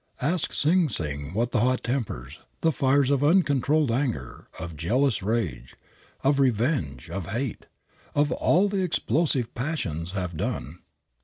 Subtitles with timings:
[0.23, 5.75] Ask Sing Sing what the hot tempers, the fires of uncontrolled anger, of jealous rage,
[6.23, 7.67] of revenge, of hate,
[8.15, 10.79] of all the explosive passions have done.